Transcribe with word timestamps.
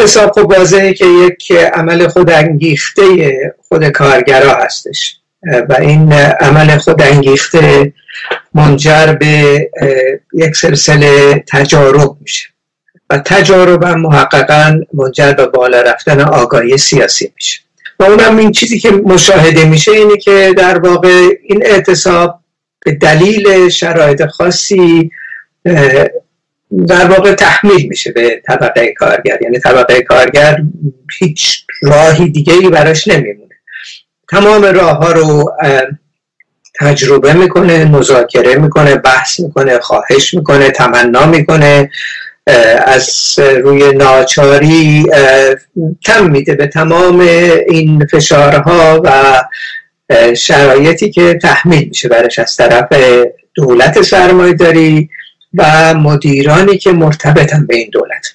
اعتصاب 0.00 0.32
خب 0.32 0.50
واضحه 0.58 0.92
که 0.94 1.06
یک 1.06 1.52
عمل 1.52 2.08
خودانگیخته 2.08 3.34
خود 3.68 3.88
کارگرا 3.88 4.54
هستش. 4.54 5.16
و 5.68 5.76
این 5.80 6.12
عمل 6.12 6.78
خودانگیخته 6.78 7.92
منجر 8.54 9.12
به 9.12 9.70
یک 10.32 10.56
سلسله 10.56 11.44
تجارب 11.48 12.16
میشه. 12.20 12.48
و 13.10 13.18
تجارب 13.18 13.82
هم 13.82 14.00
محققا 14.00 14.80
منجر 14.94 15.32
به 15.32 15.46
بالا 15.46 15.80
رفتن 15.80 16.20
آگاهی 16.20 16.78
سیاسی 16.78 17.32
میشه. 17.36 17.60
و 17.98 18.04
اونم 18.04 18.36
این 18.36 18.52
چیزی 18.52 18.78
که 18.78 18.90
مشاهده 18.90 19.64
میشه 19.64 19.92
اینه 19.92 20.16
که 20.16 20.54
در 20.56 20.78
واقع 20.78 21.28
این 21.42 21.66
اعتصاب 21.66 22.40
به 22.84 22.92
دلیل 22.92 23.68
شرایط 23.68 24.26
خاصی 24.26 25.10
در 26.88 27.08
واقع 27.08 27.34
تحمیل 27.34 27.86
میشه 27.88 28.12
به 28.12 28.42
طبقه 28.46 28.92
کارگر. 28.92 29.38
یعنی 29.42 29.58
طبقه 29.58 30.02
کارگر 30.02 30.62
هیچ 31.18 31.66
راهی 31.82 32.28
دیگه 32.28 32.52
ای 32.52 32.68
براش 32.68 33.08
نمیمونه. 33.08 33.54
تمام 34.28 34.64
راه 34.64 34.96
ها 34.96 35.12
رو 35.12 35.52
تجربه 36.80 37.32
می‌کنه 37.32 37.84
مذاکره 37.84 38.54
می‌کنه 38.56 38.96
بحث 38.96 39.40
می‌کنه 39.40 39.78
خواهش 39.78 40.34
می‌کنه 40.34 40.70
تمنا 40.70 41.26
می‌کنه 41.26 41.90
از 42.86 43.38
روی 43.38 43.92
ناچاری 43.92 45.04
کم 46.06 46.30
میده 46.30 46.54
به 46.54 46.66
تمام 46.66 47.20
این 47.68 48.06
فشارها 48.06 49.02
و 49.04 49.42
شرایطی 50.34 51.10
که 51.10 51.34
تحمیل 51.34 51.88
میشه 51.88 52.08
برش 52.08 52.38
از 52.38 52.56
طرف 52.56 52.88
دولت 53.54 54.02
سرمایه 54.02 54.54
داری 54.54 55.10
و 55.54 55.94
مدیرانی 55.94 56.78
که 56.78 56.92
مرتبطن 56.92 57.66
به 57.66 57.76
این 57.76 57.90
دولت. 57.92 58.26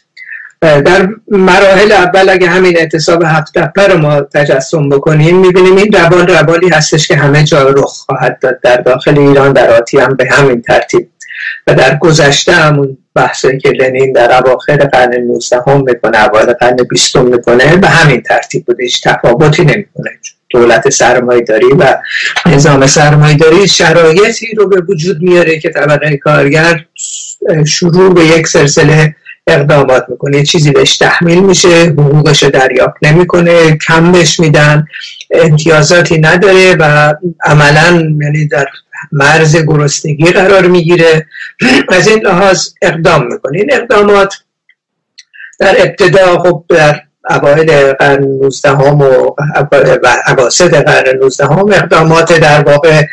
در 0.62 1.10
مراحل 1.28 1.92
اول 1.92 2.30
اگه 2.30 2.48
همین 2.48 2.78
اعتصاب 2.78 3.24
هفت 3.26 3.58
رو 3.78 3.98
ما 3.98 4.22
تجسم 4.22 4.90
بکنیم 4.90 5.40
می‌بینیم 5.40 5.76
این 5.76 5.92
روال 5.92 6.28
روالی 6.28 6.70
هستش 6.70 7.08
که 7.08 7.16
همه 7.16 7.44
جا 7.44 7.70
رخ 7.70 7.90
خواهد 8.06 8.40
داد. 8.42 8.60
در 8.62 8.78
داخل 8.78 9.20
ایران 9.20 9.54
در 9.54 9.70
آتی 9.70 9.98
هم 9.98 10.16
به 10.16 10.28
همین 10.32 10.62
ترتیب. 10.62 11.10
و 11.68 11.74
در 11.74 11.98
گذشته 11.98 12.52
همون 12.52 12.98
بحثی 13.16 13.58
که 13.58 13.70
لنین 13.70 14.14
در 14.14 14.38
اواخر 14.38 14.78
قرن 14.78 15.14
19 15.14 15.62
هم 15.68 15.84
می‌کنه 15.86 16.26
اوایل 16.26 16.54
قرن 16.54 16.76
20 16.90 17.16
می‌کنه 17.16 17.78
به 17.78 17.88
همین 17.88 18.22
ترتیب 18.22 18.66
بوده. 18.66 18.84
هیچ 18.84 19.04
تفاوتی 19.04 19.66
نمی‌کنه. 19.66 20.12
دولت 20.50 20.90
سرمایه 20.90 21.42
داری 21.42 21.66
و 21.66 21.98
نظام 22.46 22.88
سرمایه 22.88 23.38
داری 23.38 23.68
شرایطی 23.68 24.56
رو 24.56 24.68
به 24.70 24.82
وجود 24.90 25.22
میاره 25.22 25.60
که 25.60 25.70
طبقه 25.70 26.18
کارگر 26.18 26.86
شروع 27.66 28.14
به 28.14 28.26
یک 28.26 28.48
سلسله 28.48 29.16
اقدامات 29.48 30.06
می‌کنه. 30.10 30.44
چیزی 30.44 30.72
بهش 30.72 30.98
تحمیل 30.98 31.40
میشه 31.40 31.68
حقوقش 31.68 32.44
رو 32.44 32.50
دریافت 32.50 32.96
نمی‌کنه 33.02 33.78
کم 33.88 34.12
بهش 34.12 34.40
میدن 34.40 34.88
امتیازاتی 35.32 36.18
نداره 36.18 36.76
و 36.80 37.14
عملا 37.44 38.16
یعنی 38.22 38.48
در 38.48 38.66
مرز 39.12 39.58
گرسنگی 39.58 40.26
قرار 40.26 40.68
می‌گیره. 40.68 41.28
از 41.90 42.08
این 42.08 42.20
لحاظ 42.20 42.68
اقدام 42.82 43.28
می‌کنه. 43.28 43.58
این 43.58 43.74
اقدامات 43.74 44.34
در 45.60 45.76
ابتدا 45.80 46.40
خب 46.40 46.66
در 46.70 47.02
اوایل 47.30 47.94
قرن 47.94 48.24
19 48.24 48.70
هم 48.70 49.02
و 49.02 49.32
عواسط 50.26 50.74
قرن 50.74 51.18
19 51.18 51.46
هم 51.46 51.72
اقدامات 51.72 52.40
در 52.40 52.62
واقع 52.62 53.04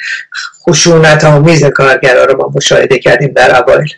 خشونت 0.69 1.25
آمیز 1.25 1.65
کارگرا 1.65 2.25
رو 2.25 2.37
ما 2.37 2.51
مشاهده 2.55 2.99
کردیم 2.99 3.33
در 3.33 3.63
اوایل. 3.63 3.89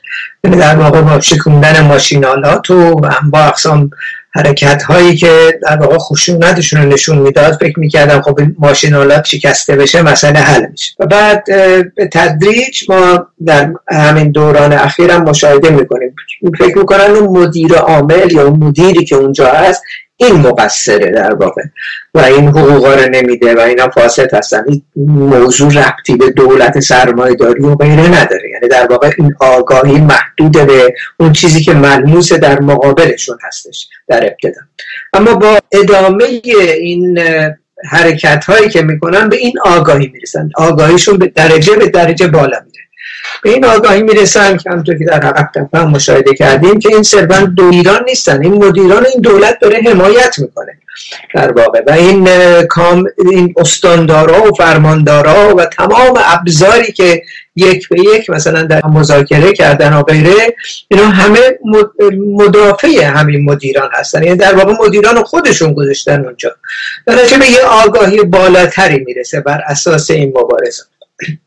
یعنی 0.44 0.56
در 0.56 0.76
واقع 0.76 1.00
با 1.00 1.20
شکوندن 1.20 1.80
ماشینالات 1.80 2.70
و 2.70 3.00
با 3.30 3.38
اقسام 3.38 3.90
حرکت 4.36 4.82
هایی 4.82 5.16
که 5.16 5.58
در 5.62 5.76
واقع 5.76 5.98
خشونتشون 5.98 6.82
رو 6.82 6.88
نشون 6.88 7.18
می‌داد 7.18 7.52
فکر 7.60 7.80
می‌کردم 7.80 8.22
خب 8.22 8.40
ماشینالات 8.58 9.24
شکسته 9.24 9.76
بشه 9.76 10.02
مسئله 10.02 10.38
حل 10.38 10.66
میشه. 10.70 10.92
و 10.98 11.06
بعد 11.06 11.44
به 11.96 12.08
تدریج 12.12 12.84
ما 12.88 13.26
در 13.46 13.72
همین 13.90 14.30
دوران 14.30 14.72
اخیرم 14.72 15.22
مشاهده 15.22 15.70
می‌کنیم. 15.70 16.14
فکر 16.58 16.78
می‌کنن 16.78 17.00
اون 17.00 17.42
مدیر 17.42 17.74
عامل 17.74 18.32
یا 18.32 18.42
اون 18.42 18.58
مدیری 18.64 19.04
که 19.04 19.16
اونجا 19.16 19.46
هست 19.46 19.82
این 20.16 20.34
مقصره 20.34 21.10
در 21.10 21.34
واقع. 21.34 21.62
و 22.14 22.20
این 22.20 22.48
حقوقا 22.48 22.94
رو 22.94 23.08
نمیده 23.10 23.54
و 23.54 23.60
اینا 23.60 23.88
فاسد 23.88 24.34
هستن. 24.34 24.64
این 24.68 24.82
موضوع 24.96 25.72
ربطی 25.72 26.16
به 26.16 26.30
دولت 26.30 26.80
سرمایه 26.80 27.34
داری 27.34 27.62
و 27.62 27.74
غیره 27.74 28.08
نداره. 28.08 28.50
یعنی 28.50 28.68
در 28.68 28.86
واقع 28.86 29.10
این 29.18 29.34
آگاهی 29.40 30.00
محدود 30.00 30.66
به 30.66 30.94
اون 31.16 31.32
چیزی 31.32 31.64
که 31.64 31.74
ملموس 31.74 32.32
در 32.32 32.60
مقابلشون 32.60 33.38
هستش 33.42 33.88
در 34.08 34.24
ابتدا. 34.24 34.60
اما 35.12 35.34
با 35.34 35.58
ادامه 35.72 36.24
این 36.78 37.18
حرکت 37.90 38.44
هایی 38.44 38.68
که 38.68 38.82
می‌کنن 38.82 39.28
به 39.28 39.36
این 39.36 39.52
آگاهی 39.64 40.10
می‌رسن. 40.12 40.50
آگاهیشون 40.56 41.18
به 41.18 41.26
درجه 41.26 41.76
به 41.76 41.88
درجه 41.88 42.28
بالا 42.28 42.60
میره. 42.66 42.84
به 43.42 43.50
این 43.50 43.64
آگاهی 43.64 44.02
می‌رسن 44.02 44.56
که 44.56 44.70
همونطور 44.70 44.98
که 44.98 45.04
در 45.04 45.24
حقیقت 45.26 45.68
هم 45.74 45.90
مشاهده 45.90 46.34
کردیم 46.34 46.78
که 46.78 46.88
این 46.88 47.02
سروان 47.02 47.54
دو 47.54 47.64
ایران 47.64 48.04
نیستن 48.08 48.42
این 48.42 48.64
مدیران 48.64 49.06
این 49.06 49.20
دولت 49.20 49.58
داره 49.60 49.80
حمایت 49.86 50.38
می‌کنه 50.38 50.78
در 51.34 51.52
واقع. 51.52 51.82
و 51.86 51.90
این 51.92 52.28
کام 52.62 53.04
این 53.18 53.54
استاندارا 53.56 54.42
و 54.42 54.54
فرماندارا 54.54 55.56
و 55.56 55.64
تمام 55.64 56.20
ابزاری 56.24 56.92
که 56.92 57.22
یک 57.56 57.88
به 57.88 58.00
یک 58.00 58.30
مثلا 58.30 58.62
در 58.62 58.86
مذاکره 58.86 59.52
کردن 59.52 59.92
و 59.92 60.02
غیره 60.02 60.56
اینا 60.88 61.06
همه 61.06 61.38
مدافع 62.36 63.04
همین 63.04 63.44
مدیران 63.44 63.90
هستن. 63.92 64.22
یعنی 64.22 64.36
در 64.36 64.54
واقع 64.54 64.72
مدیران 64.86 65.22
خودشون 65.22 65.74
گذاشتن 65.74 66.24
اونجا. 66.24 66.56
در 67.06 67.14
به 67.14 67.50
یه 67.50 67.62
آگاهی 67.62 68.22
بالاتری 68.22 69.04
می‌رسه 69.06 69.40
بر 69.40 69.60
اساس 69.66 70.10
این 70.10 70.28
مبارزه. 70.28 70.82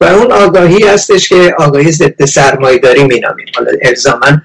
و 0.01 0.05
اون 0.05 0.31
آگاهی 0.31 0.83
هستش 0.87 1.29
که 1.29 1.55
آگاهی 1.59 1.91
ضد 1.91 2.25
سرمایه‌داری 2.25 3.03
مینامیم. 3.03 3.45
حالا 3.55 3.71
الزاما 3.81 4.41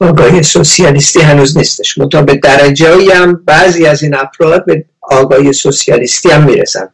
آگاهی 0.00 0.42
سوسیالیستی 0.42 1.20
هنوز 1.20 1.58
نیستش. 1.58 1.98
منتها 1.98 2.22
به 2.22 2.34
درجه 2.34 3.14
هم 3.14 3.42
بعضی 3.46 3.86
از 3.86 4.02
این 4.02 4.14
افراد 4.14 4.64
به 4.66 4.84
آگاهی 5.02 5.52
سوسیالیستی 5.52 6.30
هم 6.30 6.42
می‌رسن. 6.42 6.88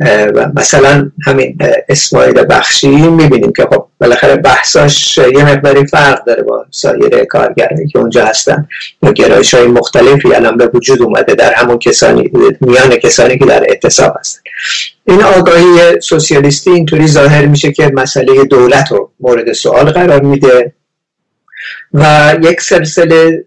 و 0.00 0.50
مثلا 0.54 1.10
همین 1.26 1.58
اسماعیل 1.88 2.44
بخشی 2.50 2.88
می‌بینیم 2.88 3.52
که 3.52 3.62
خب 3.62 3.86
بالاخره 4.00 4.36
بحثاش 4.36 5.18
یه 5.18 5.44
مقداری 5.44 5.86
فرق 5.86 6.24
داره 6.24 6.42
با 6.42 6.66
سایر 6.70 7.24
کارگرانی 7.24 7.88
که 7.88 7.98
اونجا 7.98 8.26
هستن. 8.26 8.68
و 9.02 9.12
گرایش 9.12 9.54
های 9.54 9.66
مختلفی 9.66 10.34
الان 10.34 10.56
به 10.56 10.70
وجود 10.74 11.02
اومده 11.02 11.34
در 11.34 11.52
همون 11.52 11.78
کسانی 11.78 12.30
میان 12.60 12.96
کسانی 12.96 13.38
که 13.38 13.44
در 13.46 13.64
اعتصاب 13.68 14.16
هستن. 14.20 14.40
این 15.04 15.22
آگاهی 15.22 16.00
سوسیالیستی 16.00 16.70
اینطوری 16.70 17.06
ظاهر 17.06 17.46
میشه 17.46 17.72
که 17.72 17.90
مسئله 17.94 18.44
دولت 18.44 18.92
رو 18.92 19.10
مورد 19.20 19.52
سوال 19.52 19.90
قرار 19.90 20.22
میده. 20.22 20.72
و 21.94 22.34
یک 22.42 22.60
سلسله 22.60 23.44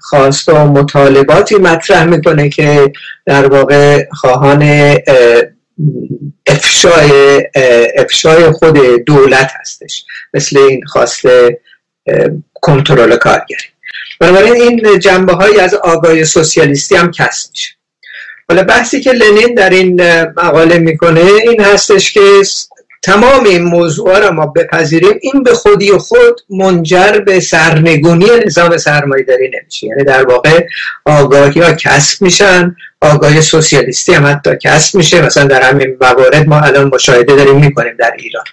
خواست 0.00 0.48
و 0.48 0.54
مطالباتی 0.54 1.54
مطرح 1.54 2.04
می‌کنه 2.04 2.48
که 2.48 2.92
در 3.26 3.46
واقع 3.46 4.04
خواهان 4.12 4.94
افشای 6.46 7.42
افشای 7.96 8.50
خود 8.50 8.78
دولت 9.06 9.50
هستش. 9.60 10.04
مثل 10.34 10.58
این 10.58 10.84
خواست 10.86 11.22
کنترل 12.54 13.16
کارگری. 13.16 13.64
بنابراین 14.20 14.54
این 14.54 14.98
جنبه 14.98 15.32
های 15.32 15.60
از 15.60 15.74
آگاهی 15.74 16.24
سوسیالیستی 16.24 16.96
هم 16.96 17.10
کسب 17.10 17.50
میشه. 17.50 17.74
حالا 18.48 18.62
بحثی 18.62 19.00
که 19.00 19.12
لنین 19.12 19.54
در 19.54 19.70
این 19.70 20.22
مقاله 20.22 20.78
می‌کنه 20.78 21.20
این 21.20 21.60
هستش 21.60 22.12
که 22.12 22.20
تمام 23.04 23.44
این 23.44 23.62
موضوع 23.62 24.18
را 24.18 24.30
ما 24.30 24.46
بپذیریم. 24.46 25.18
این 25.22 25.42
به 25.42 25.54
خودی 25.54 25.92
خود 25.92 26.40
منجر 26.50 27.20
به 27.26 27.40
سرنگونی 27.40 28.26
نظام 28.46 28.76
سرمایه 28.76 29.24
داری 29.24 29.50
نمیشه. 29.60 29.86
یعنی 29.86 30.04
در 30.04 30.26
واقع 30.26 30.66
آگاهی 31.04 31.60
ها 31.60 31.72
کسب 31.72 32.22
میشن 32.22 32.76
آگاهی 33.00 33.42
سوسیالیستی 33.42 34.14
هم 34.14 34.26
حتی 34.26 34.50
کسب 34.62 34.94
میشه. 34.94 35.22
مثلا 35.22 35.44
در 35.44 35.62
همین 35.62 35.96
موارد 36.00 36.48
ما 36.48 36.60
الان 36.60 36.90
مشاهده 36.94 37.36
داریم 37.36 37.56
می‌کنیم 37.56 37.94
در 37.98 38.12
ایران. 38.18 38.44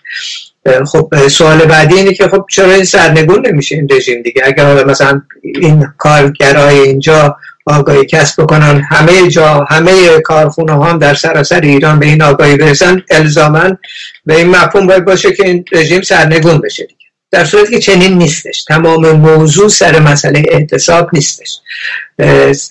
خب 0.85 1.27
سوال 1.27 1.57
بعدی 1.57 1.95
اینه 1.95 2.13
که 2.13 2.27
خب 2.27 2.45
چرا 2.49 2.71
این 2.71 2.83
سرنگون 2.83 3.47
نمیشه 3.47 3.75
این 3.75 3.87
رژیم 3.91 4.21
دیگه؟ 4.21 4.41
اگر 4.45 4.83
مثلا 4.83 5.21
این 5.43 5.87
کارگرای 5.97 6.79
اینجا 6.79 7.37
آگاهی 7.65 8.05
کسب 8.05 8.43
بکنن. 8.43 8.81
همه 8.89 9.27
جا 9.27 9.65
همه 9.69 10.19
کارخونه 10.19 10.73
ها 10.73 10.83
هم 10.83 10.99
در 10.99 11.13
سراسر 11.13 11.61
ایران 11.61 11.99
به 11.99 12.05
این 12.05 12.21
آگاهی 12.21 12.57
برسن 12.57 13.01
الزاما 13.09 13.77
به 14.25 14.35
این 14.35 14.49
مفهوم 14.49 14.87
باید 14.87 15.05
باشه 15.05 15.33
که 15.33 15.45
این 15.45 15.65
رژیم 15.71 16.01
سرنگون 16.01 16.57
بشه 16.57 16.83
دیگه. 16.83 17.01
در 17.31 17.45
صورتی 17.45 17.71
که 17.71 17.79
چنین 17.79 18.17
نیستش. 18.17 18.63
تمام 18.63 19.11
موضوع 19.11 19.69
سر 19.69 19.99
مسئله 19.99 20.43
اعتصاب 20.49 21.09
نیستش. 21.13 21.59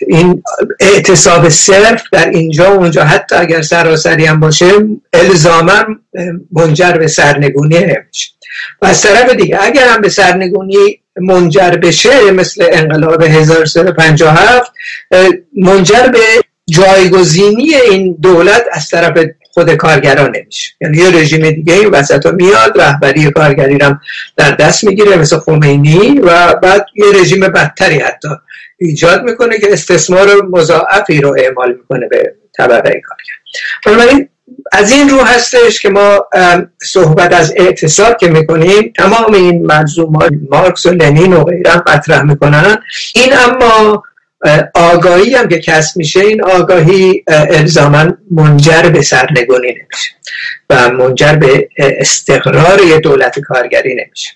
این 0.09 0.43
اعتصاب 0.81 1.49
صرف 1.49 2.03
در 2.13 2.31
اینجا 2.31 2.75
و 2.75 2.79
اونجا 2.79 3.05
حتی 3.05 3.37
اگر 3.37 3.63
سراسری 3.63 4.27
هم 4.27 4.41
باشه 4.41 4.73
الزاما 5.13 5.85
منجر 6.53 6.93
به 6.93 7.07
سرنگونی 7.07 7.79
نمیشه. 7.79 8.31
و 8.83 8.87
از 8.87 9.03
طرف 9.03 9.35
دیگه 9.35 9.59
اگر 9.63 9.89
هم 9.89 10.01
به 10.01 10.09
سرنگونی 10.09 11.01
منجر 11.20 11.70
بشه 11.70 12.31
مثل 12.31 12.64
انقلاب 12.72 13.22
1357 13.22 14.72
منجر 15.56 16.08
به 16.08 16.19
جایگزینی 16.70 17.75
این 17.75 18.17
دولت 18.22 18.64
از 18.72 18.88
طرف 18.88 19.19
خود 19.52 19.75
کارگران 19.75 20.37
نمیشه. 20.37 20.72
یعنی 20.81 20.96
یه 20.96 21.11
رژیم 21.11 21.50
دیگه 21.50 21.75
این 21.75 21.88
وسط 21.88 22.26
میاد 22.26 22.81
رهبری 22.81 23.31
کارگری 23.31 23.78
رو 23.78 23.96
در 24.37 24.50
دست 24.50 24.84
می‌گیره 24.84 25.17
مثل 25.17 25.38
خمینی 25.38 26.19
و 26.19 26.55
بعد 26.55 26.87
یه 26.96 27.20
رژیم 27.20 27.40
بدتری 27.40 27.99
حتی 27.99 28.28
ایجاد 28.78 29.22
می‌کنه 29.22 29.58
که 29.58 29.72
استثمار 29.72 30.28
مضاعفی 30.50 31.20
رو 31.20 31.37
اعمال 31.38 31.72
می‌کنه 31.72 32.08
به 32.08 32.34
طبقه 32.56 33.00
کارگر. 33.05 33.34
بنابراین 33.87 34.28
از 34.73 34.93
این 34.93 35.08
رو 35.08 35.20
هستش 35.20 35.81
که 35.81 35.88
ما 35.88 36.29
صحبت 36.82 37.32
از 37.32 37.55
اعتصاب 37.56 38.17
که 38.17 38.29
می‌کنیم 38.29 38.93
تمام 38.97 39.35
این 39.35 39.67
منظومات 39.67 40.32
مارکس 40.50 40.87
و 40.87 40.91
لنین 40.91 41.32
و 41.32 41.44
غیره 41.44 41.76
مطرح 41.76 42.23
می‌کنن. 42.23 42.79
این 43.14 43.32
اما 43.38 44.02
آگاهی 44.75 45.35
هم 45.35 45.49
که 45.49 45.58
کسب 45.58 45.97
میشه 45.97 46.20
این 46.20 46.44
آگاهی 46.44 47.25
الزاما 47.29 48.12
منجر 48.31 48.82
به 48.82 49.02
سرنگونی 49.02 49.69
نمیشه 49.69 50.11
و 50.70 50.91
منجر 50.91 51.32
به 51.32 51.69
استقرار 51.79 52.81
یه 52.81 53.00
دولت 53.00 53.38
کارگری 53.38 53.94
نمیشه. 53.94 54.31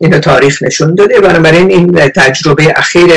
اینو 0.00 0.18
تاریخ 0.18 0.62
نشون 0.62 0.94
داده. 0.94 1.20
بنابراین 1.20 1.70
این 1.70 2.08
تجربه 2.08 2.72
اخیر 2.76 3.10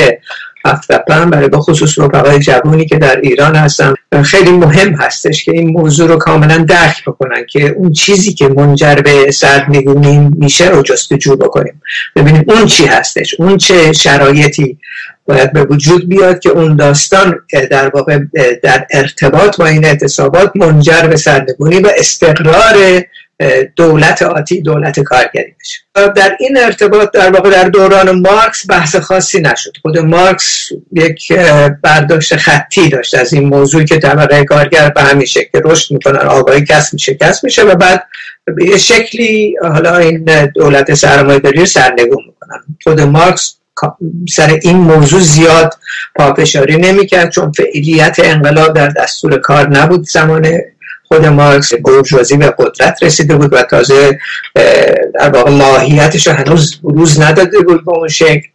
هم 1.10 1.30
برای 1.30 1.48
بخصوص 1.48 1.98
رفقای 1.98 2.38
جوانی 2.38 2.86
که 2.86 2.98
در 2.98 3.20
ایران 3.20 3.56
هستن. 3.56 3.94
خیلی 4.24 4.50
مهم 4.50 4.94
هستش 4.94 5.44
که 5.44 5.52
این 5.52 5.68
موضوع 5.68 6.08
رو 6.08 6.16
کاملا 6.16 6.58
درک 6.58 7.04
بکنن 7.04 7.46
که 7.50 7.68
اون 7.68 7.92
چیزی 7.92 8.32
که 8.32 8.48
منجر 8.48 8.94
به 8.94 9.30
سرنگونی 9.30 10.30
میشه 10.38 10.68
رو 10.68 10.82
جستجو 10.82 11.36
بکنیم. 11.36 11.82
ببینیم 12.16 12.44
اون 12.48 12.66
چی 12.66 12.86
هستش 12.86 13.34
اون 13.38 13.56
چه 13.56 13.92
شرایطی 13.92 14.78
باید 15.26 15.52
به 15.52 15.64
وجود 15.64 16.08
بیاد 16.08 16.38
که 16.38 16.50
اون 16.50 16.76
داستان 16.76 17.38
در 17.70 17.90
واقع 17.94 18.18
در 18.62 18.86
ارتباط 18.90 19.56
با 19.56 19.66
این 19.66 19.84
اعتصابات 19.84 20.52
منجر 20.54 21.06
به 21.06 21.16
سرنگونی 21.16 21.80
و 21.80 21.90
استقرار 21.98 23.02
دولت 23.76 24.22
آتی 24.22 24.60
دولت 24.60 25.00
کارگری 25.00 25.54
بشه. 25.60 25.78
در 26.16 26.36
این 26.40 26.58
ارتباط 26.58 27.10
در 27.10 27.30
واقع 27.30 27.50
در 27.50 27.68
دوران 27.68 28.10
مارکس 28.10 28.70
بحث 28.70 28.96
خاصی 28.96 29.40
نشد. 29.40 29.72
خود 29.82 29.98
مارکس 29.98 30.68
یک 30.92 31.32
برداشت 31.82 32.36
خطی 32.36 32.88
داشت 32.88 33.14
از 33.14 33.32
این 33.32 33.48
موضوع 33.48 33.84
که 33.84 33.98
طبقه 33.98 34.44
کارگر 34.44 34.88
به 34.88 35.02
همین 35.02 35.26
شکل 35.26 35.60
رشد 35.64 35.92
می‌کنن 35.92 36.20
آگاهی 36.20 36.64
کس 36.64 36.92
میشه 36.92 37.14
کس 37.14 37.44
میشه 37.44 37.62
و 37.62 37.74
بعد 37.74 38.06
به 38.44 38.78
شکلی 38.78 39.56
حالا 39.62 39.96
این 39.96 40.24
دولت 40.54 40.94
سرمایه 40.94 41.38
داری 41.38 41.66
سرنگون 41.66 42.24
می‌کنن. 42.26 42.64
خود 42.82 43.00
مارکس 43.00 43.56
سر 44.28 44.58
این 44.62 44.76
موضوع 44.76 45.20
زیاد 45.20 45.74
پافشاری 46.14 46.76
نمی‌کرد 46.76 47.30
چون 47.30 47.52
فعلیت 47.52 48.16
انقلاب 48.24 48.74
در 48.74 48.88
دستور 48.88 49.38
کار 49.38 49.68
نبود 49.68 50.08
زمان 50.08 50.60
خود 51.12 51.26
مارکس 51.26 51.74
بورژوازی 51.74 52.36
به 52.36 52.54
قدرت 52.58 53.02
رسیده 53.02 53.36
بود 53.36 53.52
و 53.52 53.62
تازه 53.62 54.18
در 55.14 55.30
واقع 55.32 55.50
ماهیتش 55.50 56.26
رو 56.26 56.32
هنوز 56.32 56.80
بروز 56.82 57.20
نداده 57.20 57.60
بود 57.60 57.84
به 57.84 57.92
اون 57.92 58.08
شکل. 58.08 58.48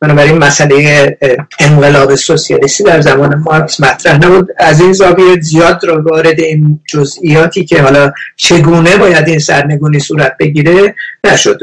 بنابراین 0.00 0.38
مسئله 0.38 1.18
انقلاب 1.58 2.14
سوسیالیستی 2.14 2.84
در 2.84 3.00
زمان 3.00 3.34
مارکس 3.46 3.80
مطرح 3.80 4.16
نبود. 4.16 4.48
از 4.58 4.80
این 4.80 4.92
زاویه 4.92 5.40
زیاد 5.40 5.84
رو 5.84 6.02
وارد 6.02 6.40
این 6.40 6.80
جزئیاتی 6.88 7.64
که 7.64 7.82
حالا 7.82 8.12
چگونه 8.36 8.96
باید 8.96 9.28
این 9.28 9.38
سرنگونی 9.38 10.00
صورت 10.00 10.36
بگیره 10.40 10.94
نشد. 11.24 11.58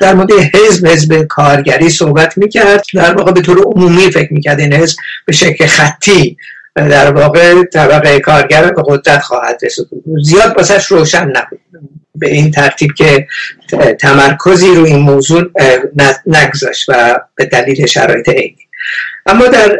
در 0.00 0.14
مورد 0.14 0.30
حزب 0.32 0.86
حزب 0.86 1.22
کارگری 1.22 1.90
صحبت 1.90 2.38
می‌کرد. 2.38 2.84
در 2.94 3.14
واقع 3.14 3.32
به 3.32 3.40
طور 3.40 3.58
عمومی 3.58 4.10
فکر 4.10 4.32
می‌کرد 4.32 4.60
این 4.60 4.72
حزب 4.72 4.96
به 5.26 5.32
شکل 5.32 5.66
خطی 5.66 6.36
در 6.76 7.12
واقع 7.12 7.64
طبقه 7.64 8.20
کارگر 8.20 8.72
به 8.72 8.82
قدرت 8.86 9.20
خواهد 9.22 9.60
رسید. 9.62 9.86
زیاد 10.22 10.54
باسش 10.54 10.86
روشن 10.86 11.24
نبود. 11.24 11.60
به 12.14 12.30
این 12.30 12.50
ترتیب 12.50 12.90
که 12.94 13.26
تمرکزی 14.00 14.74
رو 14.74 14.84
این 14.84 14.98
موضوع 14.98 15.42
نگذاشت 16.26 16.88
و 16.88 17.20
به 17.34 17.44
دلیل 17.44 17.86
شرایط 17.86 18.28
عینی. 18.28 18.68
اما 19.26 19.46
در 19.46 19.78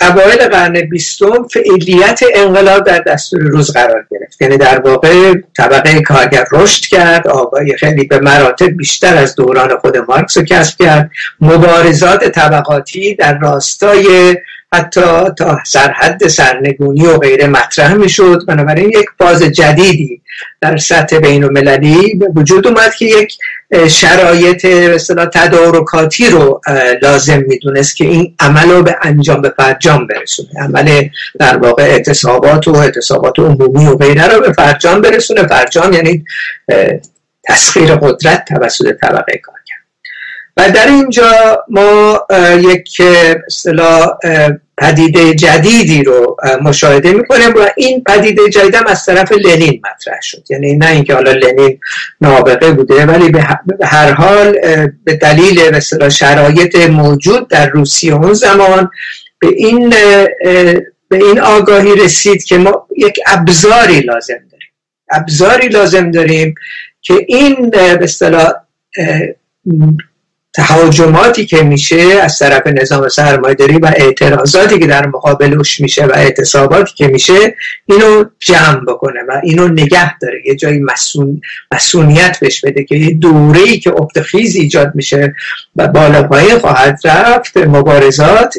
اوایل 0.00 0.38
قرن 0.38 0.80
بیستم 0.80 1.48
فعلیت 1.52 2.20
انقلاب 2.34 2.84
در 2.84 2.98
دستور 2.98 3.40
روز 3.40 3.70
قرار 3.70 4.06
گرفت. 4.10 4.42
یعنی 4.42 4.56
در 4.56 4.80
واقع 4.80 5.34
طبقه 5.56 6.02
کارگر 6.02 6.44
رشد 6.52 6.84
کرد 6.84 7.28
آقای 7.28 7.76
خیلی 7.76 8.04
به 8.04 8.18
مراتب 8.18 8.66
بیشتر 8.66 9.16
از 9.16 9.34
دوران 9.34 9.78
خود 9.78 9.96
مارکس 9.96 10.36
رو 10.36 10.42
کسب 10.44 10.78
کرد. 10.78 11.10
مبارزات 11.40 12.28
طبقاتی 12.28 13.14
در 13.14 13.38
راستای 13.38 14.36
حتی 14.74 15.00
تا 15.38 15.58
سرحد 15.66 16.28
سرنگونی 16.28 17.06
و 17.06 17.18
غیره 17.18 17.46
مطرح 17.46 17.94
می‌شد. 17.94 18.42
بنابراین 18.48 18.88
یک 18.88 19.06
باز 19.18 19.42
جدیدی 19.42 20.22
در 20.60 20.76
سطح 20.76 21.18
بین 21.18 21.44
المللی 21.44 22.14
به 22.14 22.28
وجود 22.36 22.66
اومد 22.66 22.94
که 22.94 23.04
یک 23.04 23.34
شرایط 23.88 24.64
مثلا 24.64 25.26
تدارکاتی 25.26 26.30
رو 26.30 26.60
لازم 27.02 27.42
می‌دونست 27.46 27.96
که 27.96 28.04
این 28.04 28.34
عمل 28.40 28.70
رو 28.70 28.82
به 28.82 28.96
انجام 29.02 29.42
به 29.42 29.54
فرجام 29.56 30.06
برسونه. 30.06 30.48
عمل 30.60 31.08
در 31.38 31.56
واقع 31.56 31.82
اعتصابات 31.82 32.68
و 32.68 32.76
اعتصابات 32.76 33.38
عمومی 33.38 33.86
و 33.86 33.96
غیره 33.96 34.26
رو 34.26 34.40
به 34.40 34.52
فرجام 34.52 35.00
برسونه. 35.00 35.46
فرجام 35.46 35.92
یعنی 35.92 36.24
تسخیر 37.48 37.94
قدرت 37.94 38.44
توسط 38.44 38.92
طبقه 39.02 39.38
کار. 39.38 39.59
و 40.60 40.70
در 40.70 40.86
اینجا 40.86 41.64
ما 41.68 42.26
یک 42.60 43.02
اصطلاح 43.46 44.06
پدیده 44.78 45.34
جدیدی 45.34 46.02
رو 46.02 46.36
مشاهده 46.62 47.12
می‌کنیم 47.12 47.54
و 47.54 47.66
این 47.76 48.04
پدیده 48.04 48.48
جدید 48.48 48.74
هم 48.74 48.86
از 48.86 49.06
طرف 49.06 49.32
لنین 49.32 49.82
مطرح 49.84 50.20
شد. 50.22 50.44
یعنی 50.50 50.76
نه 50.76 50.90
اینکه 50.90 51.14
حالا 51.14 51.32
لنین 51.32 51.78
نابغه 52.20 52.72
بوده 52.72 53.06
ولی 53.06 53.28
به 53.28 53.46
هر 53.82 54.12
حال 54.12 54.52
به 55.04 55.14
دلیل 55.14 55.74
مثلا 55.74 56.08
شرایط 56.08 56.76
موجود 56.76 57.48
در 57.48 57.68
روسیه 57.70 58.14
اون 58.14 58.32
زمان 58.32 58.90
به 59.38 59.48
این 59.56 59.88
به 61.08 61.16
این 61.16 61.40
آگاهی 61.40 61.94
رسید 61.94 62.44
که 62.44 62.58
ما 62.58 62.86
یک 62.96 63.20
ابزاری 63.26 64.00
لازم 64.00 64.34
داریم. 64.34 64.68
ابزاری 65.10 65.68
لازم 65.68 66.10
داریم 66.10 66.54
که 67.02 67.14
این 67.28 67.70
به 67.70 67.98
اصطلاح 68.02 68.52
تهاجماتی 70.52 71.46
که 71.46 71.62
میشه 71.62 72.20
از 72.22 72.38
طرف 72.38 72.66
نظام 72.66 73.08
سرمایداری 73.08 73.78
و 73.78 73.92
اعتراضاتی 73.96 74.78
که 74.78 74.86
در 74.86 75.06
مقابلش 75.06 75.80
میشه 75.80 76.06
و 76.06 76.12
اعتصاباتی 76.14 76.94
که 76.96 77.08
میشه 77.08 77.56
اینو 77.86 78.24
جمع 78.38 78.80
بکنه 78.88 79.20
و 79.28 79.40
اینو 79.42 79.68
نگه 79.68 80.18
داره. 80.18 80.42
یه 80.46 80.56
جایی 80.56 80.78
مسئول، 80.78 81.40
مسئولیت 81.74 82.38
بهش 82.40 82.60
بده 82.60 82.84
که 82.84 82.96
یه 82.96 83.14
دوره 83.14 83.76
که 83.76 83.92
افتخیز 83.92 84.56
ایجاد 84.56 84.92
میشه 84.94 85.34
و 85.76 85.88
بالا 85.88 86.22
پایین 86.22 86.58
خواهد 86.58 87.00
رفت 87.04 87.56
مبارزات 87.56 88.54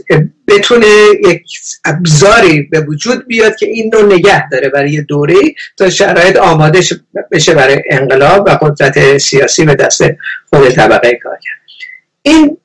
بتونه 0.47 0.87
یک 1.29 1.43
ابزاری 1.85 2.61
به 2.61 2.79
وجود 2.79 3.27
بیاد 3.27 3.55
که 3.55 3.65
این 3.65 3.91
رو 3.91 4.13
نگه 4.13 4.49
داره 4.49 4.69
برای 4.69 4.91
یه 4.91 5.01
دوره 5.01 5.35
تا 5.77 5.89
شرایط 5.89 6.35
آماده 6.35 6.79
بشه 7.31 7.53
برای 7.53 7.81
انقلاب 7.89 8.47
و 8.47 8.49
قدرت 8.49 9.17
سیاسی 9.17 9.65
به 9.65 9.75
دست 9.75 10.03
خود 10.49 10.69
طبقه 10.69 11.19
کارگر. 11.23 11.60
این 12.21 12.57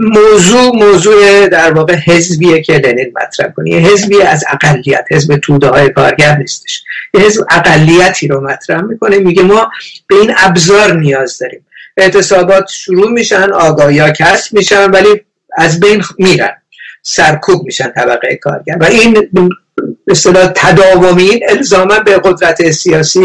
موضوع 0.00 0.76
موضوع 0.76 1.48
در 1.48 1.72
واقع 1.72 1.94
حزبیه 1.94 2.62
که 2.62 2.72
لنین 2.72 3.12
مطرح 3.22 3.52
کنه 3.52 3.70
یه 3.70 3.78
حزبی 3.78 4.22
از 4.22 4.44
اقلیت 4.50 5.04
حزب 5.10 5.36
توده 5.36 5.68
های 5.68 5.90
کارگر 5.90 6.36
نیستش. 6.36 6.82
یه 7.14 7.20
حزب 7.20 7.44
اقلیتی 7.50 8.28
رو 8.28 8.40
مطرح 8.40 8.80
می‌کنه. 8.80 9.18
میگه 9.18 9.42
ما 9.42 9.70
به 10.06 10.16
این 10.16 10.32
ابزار 10.36 10.92
نیاز 10.92 11.38
داریم. 11.38 11.66
اعتصابات 11.96 12.68
شروع 12.68 13.10
میشن 13.10 13.52
آگاهی 13.52 13.98
ها 13.98 14.10
کسب 14.10 14.54
میشن 14.54 14.90
ولی 14.90 15.20
از 15.56 15.80
بین 15.80 16.02
میرن. 16.18 16.62
سرکوب 17.02 17.64
میشن 17.64 17.90
طبقه 17.90 18.36
کارگر. 18.36 18.76
و 18.80 18.84
این 18.84 19.28
اصطلاح 20.08 20.52
تداومین 20.54 21.40
الزاما 21.48 21.98
به 21.98 22.18
قدرت 22.24 22.70
سیاسی 22.70 23.20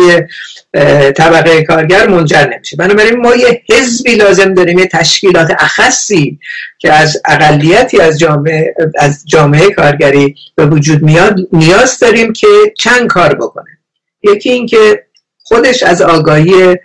طبقه 1.15 1.63
کارگر 1.63 2.07
منجر 2.07 2.47
نمیشه. 2.53 2.77
بنابراین 2.77 3.17
ما 3.17 3.35
یه 3.35 3.61
حزبی 3.69 4.15
لازم 4.15 4.53
داریم 4.53 4.79
یه 4.79 4.85
تشکیلات 4.85 5.51
اخصی 5.59 6.39
که 6.79 6.93
از 6.93 7.21
اقلیتی 7.25 8.01
از 8.01 8.19
جامعه 8.19 8.75
از 8.97 9.23
جامعه 9.27 9.71
کارگری 9.71 10.35
به 10.55 10.65
وجود 10.65 11.01
میاد 11.01 11.35
نیاز 11.53 11.99
داریم 11.99 12.33
که 12.33 12.47
چند 12.77 13.07
کار 13.07 13.35
بکنه. 13.35 13.77
یکی 14.23 14.49
اینکه 14.49 15.03
خودش 15.39 15.83
از 15.83 16.01
آگاهی 16.01 16.75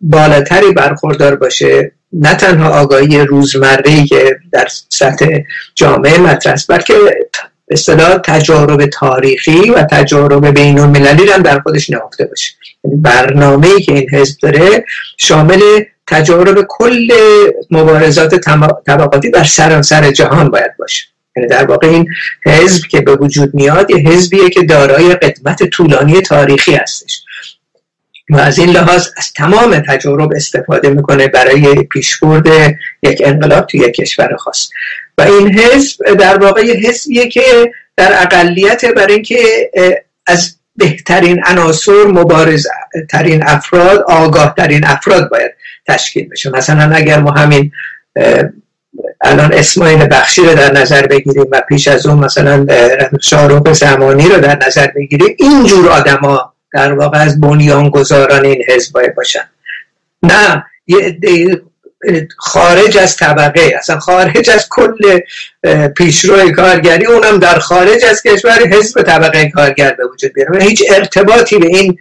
بالاتری 0.00 0.72
برخوردار 0.72 1.36
باشه. 1.36 1.92
نه 2.12 2.34
تنها 2.34 2.80
آگاهی 2.80 3.18
روزمره 3.18 4.04
که 4.06 4.36
در 4.52 4.68
سطح 4.88 5.26
جامعه 5.74 6.18
مطرح 6.18 6.56
بلکه 6.68 6.94
اصطلاح 7.68 8.18
تجارب 8.18 8.86
تاریخی 8.86 9.70
و 9.70 9.82
تجارب 9.82 10.46
بین 10.46 10.78
المللی 10.78 11.30
هم 11.30 11.42
در 11.42 11.60
خودش 11.60 11.90
نهفته 11.90 12.24
باشه. 12.24 12.52
یعنی 12.84 12.96
برنامه 12.96 13.66
ای 13.66 13.82
که 13.82 13.92
این 13.92 14.10
حزب 14.12 14.40
داره 14.42 14.84
شامل 15.18 15.60
تجارب 16.06 16.66
کل 16.68 17.08
مبارزات 17.70 18.34
طبقاتی 18.86 19.30
در 19.30 19.44
سراسر 19.44 20.10
جهان 20.10 20.50
باید 20.50 20.76
باشه. 20.78 21.04
یعنی 21.36 21.48
در 21.48 21.64
واقع 21.64 21.88
این 21.88 22.08
حزب 22.46 22.86
که 22.86 23.00
به 23.00 23.16
وجود 23.16 23.54
میاد 23.54 23.90
یه 23.90 23.96
حزبیه 23.96 24.50
که 24.50 24.62
دارای 24.62 25.14
قدمت 25.14 25.62
طولانی 25.62 26.20
تاریخی 26.20 26.74
هستش. 26.74 27.22
و 28.30 28.36
از 28.36 28.58
این 28.58 28.70
لحاظ 28.70 29.08
از 29.16 29.32
تمام 29.32 29.82
تجارب 29.88 30.32
استفاده 30.36 30.88
می‌کنه 30.88 31.28
برای 31.28 31.82
پیشبرد 31.82 32.46
یک 33.02 33.22
انقلاب 33.24 33.66
توی 33.66 33.80
یک 33.80 33.94
کشور 33.94 34.36
خاص. 34.36 34.70
و 35.18 35.22
این 35.22 35.58
حزب 35.58 36.14
در 36.14 36.38
واقع 36.38 36.64
یه 36.64 36.74
حزبیه 36.74 37.28
که 37.28 37.72
در 37.96 38.22
اقلیت 38.22 38.84
برای 38.84 39.14
اینکه 39.14 39.70
از 40.26 40.56
بهترین 40.76 41.42
عناصر 41.44 42.04
مبارز 42.06 42.66
ترین 43.10 43.42
افراد 43.46 44.04
آگاه 44.08 44.54
ترین 44.56 44.84
افراد 44.86 45.30
باید 45.30 45.50
تشکیل 45.86 46.28
بشه. 46.28 46.50
مثلا 46.50 46.94
اگر 46.94 47.18
ما 47.18 47.30
همین 47.30 47.72
الان 49.20 49.52
اسماعیل 49.52 50.06
بخشی 50.10 50.42
رو 50.42 50.54
در 50.54 50.72
نظر 50.72 51.06
بگیریم 51.06 51.46
و 51.52 51.62
پیش 51.68 51.88
از 51.88 52.06
اون 52.06 52.24
مثلا 52.24 52.66
شاهروخ 53.22 53.72
زمانی 53.72 54.28
رو 54.28 54.40
در 54.40 54.66
نظر 54.66 54.86
بگیریم 54.96 55.36
اینجور 55.38 55.88
آدما 55.88 56.54
در 56.72 56.92
واقع 56.92 57.18
از 57.18 57.40
بنیانگذاران 57.40 58.44
این 58.44 58.64
حزب 58.68 58.92
باید 58.92 59.14
باشن. 59.14 59.48
نه 60.22 60.64
یه 60.86 61.18
خارج 62.36 62.98
از 62.98 63.16
طبقه 63.16 63.74
اصلا 63.78 63.98
خارج 63.98 64.50
از 64.50 64.66
کل 64.70 65.18
پیشرو 65.96 66.50
کارگری 66.50 67.06
اونم 67.06 67.38
در 67.38 67.58
خارج 67.58 68.04
از 68.04 68.22
کشور 68.22 68.68
حزب 68.68 69.02
طبقه 69.02 69.50
کارگر 69.50 69.90
به 69.90 70.06
وجود 70.06 70.32
بیاره 70.32 70.64
هیچ 70.64 70.82
ارتباطی 70.90 71.58
به 71.58 71.66
این 71.66 71.98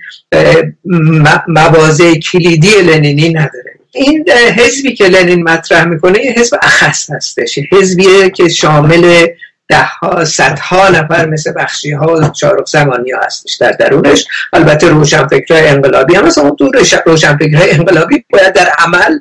موازه 1.48 2.20
کلیدی 2.20 2.82
لنینی 2.82 3.30
نداره. 3.30 3.74
این 3.92 4.30
حزبی 4.30 4.96
که 4.96 5.06
لنین 5.06 5.44
مطرح 5.44 5.86
می‌کنه 5.86 6.26
یه 6.26 6.32
حزب 6.32 6.58
اخص 6.62 7.10
هستش. 7.12 7.60
حزبیه 7.72 8.30
که 8.30 8.50
شامل 8.50 9.28
ده 9.74 10.56
ها 10.62 10.90
نفر 10.90 11.26
مثل 11.26 11.54
بخشی 11.56 11.92
ها 11.92 12.14
و 12.14 12.30
چارق 12.30 12.68
زمانی 12.68 13.12
ها 13.12 13.22
هستش 13.26 13.54
در 13.56 13.72
درونش. 13.72 14.26
البته 14.54 14.88
روشنفکرهای 14.88 15.68
انقلابی 15.68 16.16
هم 16.16 16.26
مثلا 16.26 16.50
تو 16.50 16.72
روشنفکرهای 17.06 17.72
انقلابی 17.72 18.26
باید 18.30 18.54
در 18.54 18.70
عمل 18.78 19.20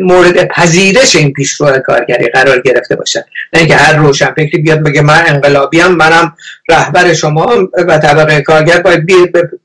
مورد 0.00 0.48
پذیرش 0.48 1.16
این 1.16 1.32
پیشرو 1.32 1.78
کارگری 1.78 2.28
قرار 2.28 2.60
گرفته 2.60 2.96
باشن. 2.96 3.20
نه 3.52 3.60
اینکه 3.60 3.76
هر 3.76 3.96
روشنفکری 3.96 4.62
بیاد 4.62 4.82
بگه 4.82 5.02
من 5.02 5.22
انقلابی 5.26 5.80
هم 5.80 5.96
منم 5.96 6.36
رهبر 6.68 7.12
شما 7.12 7.68
و 7.88 7.98
طبقه 7.98 8.42
کارگر 8.42 8.80
باید 8.80 9.06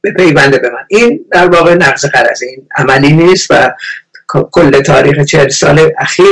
بپیونده 0.04 0.58
به 0.58 0.70
من. 0.70 0.86
این 0.88 1.26
در 1.32 1.48
واقع 1.48 1.74
نقض 1.74 2.06
قرض 2.06 2.44
این 2.44 2.68
عملی 2.78 3.14
نیست 3.14 3.52
و 3.52 3.72
کل 4.34 4.82
تاریخ 4.82 5.26
چهل 5.26 5.50
سال 5.50 5.92
اخیر 5.98 6.26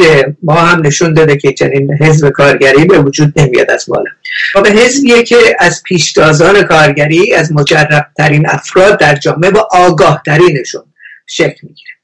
ما 0.43 0.55
هم 0.55 0.81
نشون 0.85 1.13
داده 1.13 1.37
که 1.37 1.53
چنین 1.53 1.93
حزب 1.93 2.29
کارگری 2.29 2.85
به 2.85 2.99
وجود 2.99 3.39
نمیاد 3.39 3.71
از 3.71 3.85
بالا. 3.87 4.11
و 4.55 4.69
حزبیه 4.69 5.23
که 5.23 5.35
از 5.59 5.83
پیشتازان 5.83 6.63
کارگری 6.63 7.33
از 7.33 7.51
مجرب 7.51 8.07
ترین 8.17 8.49
افراد 8.49 8.99
در 8.99 9.15
جامعه 9.15 9.49
و 9.49 9.57
آگاه 9.71 10.21
ترینشون 10.25 10.83
شکل 11.27 11.57
می‌گیره. 11.63 11.96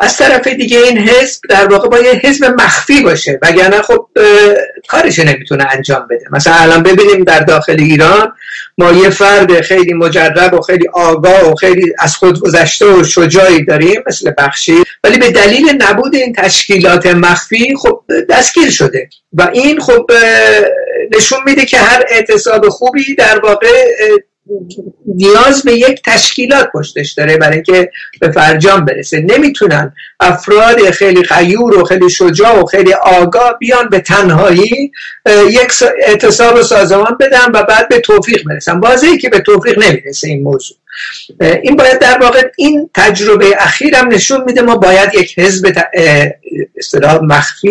از 0.00 0.16
طرف 0.16 0.46
دیگه 0.46 0.78
این 0.78 0.98
حزب 0.98 1.40
در 1.48 1.66
واقع 1.66 1.88
باید 1.88 2.26
حزب 2.26 2.44
مخفی 2.44 3.00
باشه. 3.00 3.38
وگرنه 3.42 3.82
خب 3.82 4.06
کارش 4.88 5.18
نمی‌تونه 5.18 5.66
انجام 5.70 6.06
بده. 6.10 6.24
مثلا 6.32 6.54
الان 6.54 6.82
ببینیم 6.82 7.24
در 7.24 7.40
داخل 7.40 7.76
ایران 7.78 8.32
ما 8.78 8.92
یه 8.92 9.10
فرد 9.10 9.60
خیلی 9.60 9.94
مجرب 9.94 10.54
و 10.54 10.60
خیلی 10.60 10.88
آگاه 10.92 11.52
و 11.52 11.54
خیلی 11.54 11.94
از 11.98 12.16
خود 12.16 12.40
گذشته 12.40 12.86
و 12.86 13.04
شجاعی 13.04 13.64
داریم 13.64 14.02
مثل 14.06 14.32
بخشی. 14.38 14.84
ولی 15.04 15.18
به 15.18 15.30
دلیل 15.30 15.82
نبود 15.82 16.14
این 16.14 16.32
تشکیلات 16.32 17.06
مخفی 17.06 17.76
خب 17.76 18.02
دستگیر 18.30 18.70
شده. 18.70 19.08
و 19.32 19.50
این 19.52 19.80
خب 19.80 20.06
نشون 21.16 21.38
میده 21.46 21.64
که 21.64 21.78
هر 21.78 22.04
اعتصاب 22.08 22.68
خوبی 22.68 23.14
در 23.14 23.38
واقع 23.38 23.68
نیاز 25.06 25.62
به 25.62 25.72
یک 25.72 26.02
تشکیلات 26.04 26.70
پشتش 26.74 27.12
داره 27.12 27.36
برای 27.36 27.54
اینکه 27.54 27.90
به 28.20 28.30
فرجام 28.30 28.84
برسه. 28.84 29.20
نمی‌تونن 29.20 29.92
افراد 30.20 30.90
خیلی 30.90 31.24
خیور 31.24 31.78
و 31.78 31.84
خیلی 31.84 32.10
شجاع 32.10 32.62
و 32.62 32.66
خیلی 32.66 32.92
آگاه 32.92 33.58
بیان 33.60 33.88
به 33.88 34.00
تنهایی 34.00 34.92
یک 35.50 35.72
اعتصاب 36.06 36.56
و 36.56 36.62
سازمان 36.62 37.16
بدن 37.20 37.46
و 37.54 37.62
بعد 37.62 37.88
به 37.88 38.00
توفیق 38.00 38.44
برسن. 38.44 38.80
واضحی 38.80 39.18
که 39.18 39.28
به 39.28 39.40
توفیق 39.40 39.78
نمی‌رسه 39.78 40.28
این 40.28 40.42
موضوع. 40.42 40.76
این 41.40 41.76
باید 41.76 41.98
در 41.98 42.18
واقع 42.18 42.42
این 42.56 42.90
تجربه 42.94 43.46
اخیرم 43.58 44.08
نشون 44.08 44.44
میده 44.46 44.62
ما 44.62 44.76
باید 44.76 45.14
یک 45.14 45.38
حزب 45.38 45.72
اصطلاح 46.76 47.18
مخفی 47.22 47.70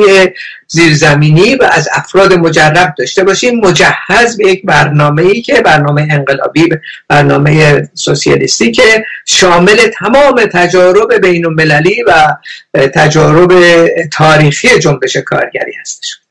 زیرزمینی 0.68 1.56
و 1.56 1.64
از 1.72 1.90
افراد 1.94 2.34
مجرب 2.34 2.94
داشته 2.98 3.24
باشیم 3.24 3.60
مجهز 3.60 4.38
به 4.38 4.48
یک 4.48 4.66
برنامه 4.66 5.22
ای 5.22 5.42
که 5.42 5.62
برنامه 5.62 6.08
انقلابی 6.12 6.70
برنامه 7.08 7.84
سوسیالیستی 7.94 8.72
که 8.72 9.06
شامل 9.26 9.78
تمام 9.88 10.46
تجارب 10.54 11.14
بین 11.22 11.46
المللی 11.46 12.04
و 12.04 12.36
تجارب 12.74 13.88
تاریخی 14.14 14.80
جنبش 14.80 15.18
کارگری 15.18 15.74
هستش. 15.82 16.27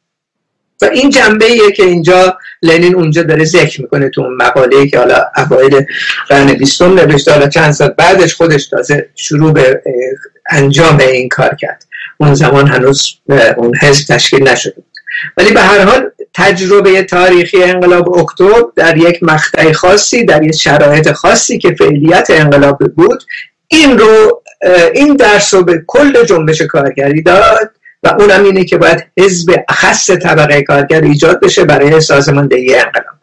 و 0.82 0.84
این 0.84 1.10
جنبه 1.10 1.44
ایه 1.44 1.72
که 1.72 1.82
اینجا 1.82 2.38
لنین 2.62 2.94
اونجا 2.94 3.22
داره 3.22 3.44
ذکر 3.44 3.82
می‌کنه 3.82 4.08
تو 4.08 4.20
اون 4.20 4.36
مقاله 4.36 4.86
که 4.86 4.98
حالا 4.98 5.24
اوایل 5.36 5.86
قرن 6.28 6.52
بیستم 6.52 6.94
نوشته 6.94 7.32
حالا 7.32 7.48
چند 7.48 7.72
سال 7.72 7.88
بعدش 7.88 8.34
خودش 8.34 8.66
تازه 8.68 9.08
شروع 9.14 9.52
به 9.52 9.82
انجام 10.50 10.98
این 10.98 11.28
کار 11.28 11.54
کرد. 11.54 11.86
اون 12.16 12.34
زمان 12.34 12.66
هنوز 12.66 13.14
اون 13.56 13.76
حزب 13.82 14.14
تشکیل 14.14 14.48
نشده 14.48 14.74
بود. 14.74 14.84
ولی 15.36 15.52
به 15.52 15.60
هر 15.60 15.84
حال 15.84 16.10
تجربه 16.34 17.02
تاریخی 17.02 17.62
انقلاب 17.62 18.18
اکتبر 18.18 18.62
در 18.76 18.96
یک 18.96 19.22
مقطع 19.22 19.72
خاصی 19.72 20.24
در 20.24 20.42
یک 20.42 20.54
شرایط 20.54 21.12
خاصی 21.12 21.58
که 21.58 21.74
فعلیت 21.78 22.26
انقلاب 22.30 22.78
بود 22.78 23.22
این 23.68 23.98
رو 23.98 24.42
این 24.94 25.16
درس 25.16 25.54
رو 25.54 25.64
به 25.64 25.84
کل 25.86 26.24
جنبش 26.24 26.62
کارگری 26.62 27.22
داد. 27.22 27.70
و 28.02 28.08
اونم 28.08 28.44
اینه 28.44 28.64
که 28.64 28.76
باید 28.76 29.06
حزب 29.18 29.64
خاص 29.68 30.10
طبقه 30.10 30.62
کارگر 30.62 31.00
ایجاد 31.00 31.40
بشه 31.40 31.64
برای 31.64 32.00
سازماندهی 32.00 32.74
انقلاب. 32.74 33.16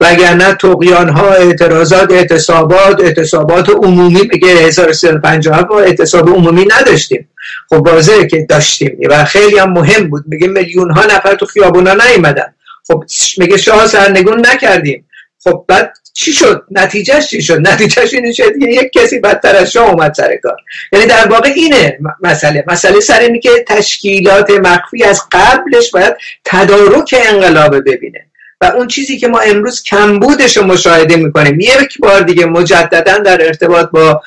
وگرنه 0.00 0.54
توقیان 0.54 1.08
ها 1.08 1.32
اعتراضات 1.32 2.12
اعتصابات 2.12 3.00
اعتصابات 3.00 3.68
عمومی 3.68 4.22
بگه 4.22 4.48
1357 4.48 5.66
ما 5.70 5.80
اعتصاب 5.80 6.28
عمومی 6.28 6.68
نداشتیم. 6.70 7.28
خب 7.68 7.86
واضحه 7.86 8.26
که 8.26 8.46
داشتیم. 8.48 8.98
و 9.08 9.24
خیلی 9.24 9.58
هم 9.58 9.72
مهم 9.72 10.08
بود. 10.08 10.24
میگه 10.26 10.48
میلیون 10.48 10.90
ها 10.90 11.04
نفر 11.04 11.34
تو 11.34 11.46
خیابونا 11.46 11.94
نیومدن. 11.94 12.54
خب 12.86 13.04
میگه 13.38 13.56
شاه 13.56 13.86
سرنگون 13.86 14.46
نکردیم. 14.46 15.05
خب 15.46 15.64
بعد 15.68 15.92
چی 16.12 16.32
شد؟ 16.32 16.64
نتیجهش 16.70 17.26
چی 17.28 17.42
شد؟ 17.42 17.68
نتیجهش 17.68 18.14
اینه 18.14 18.32
شد 18.32 18.62
یک 18.62 18.92
کسی 18.92 19.18
بدتر 19.18 19.56
از 19.56 19.72
شاه 19.72 19.90
اومد 19.90 20.14
سر 20.14 20.36
کار. 20.36 20.56
یعنی 20.92 21.06
در 21.06 21.28
واقع 21.28 21.48
اینه 21.56 21.98
مسئله. 22.22 22.64
مسئله 22.66 23.00
سر 23.00 23.20
اینه 23.20 23.38
که 23.38 23.64
تشکیلات 23.68 24.50
مخفی 24.50 25.04
از 25.04 25.22
قبلش 25.32 25.90
باید 25.90 26.16
تدارک 26.44 27.14
انقلاب 27.28 27.76
ببینه. 27.76 28.26
و 28.60 28.64
اون 28.64 28.88
چیزی 28.88 29.18
که 29.18 29.28
ما 29.28 29.38
امروز 29.38 29.82
کمبودش 29.82 30.56
رو 30.56 30.66
مشاهده 30.66 31.16
می‌کنیم. 31.16 31.60
یک 31.60 31.98
بار 31.98 32.20
دیگه 32.20 32.46
مجددا 32.46 33.18
در 33.18 33.46
ارتباط 33.46 33.90
با 33.90 34.22